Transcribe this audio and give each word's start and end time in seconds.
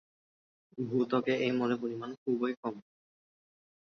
ভূত্বকে 0.77 1.33
এই 1.45 1.51
মৌলের 1.51 1.79
পরিমাণ 1.81 2.09
খুবই 2.21 2.53
কম। 2.61 2.75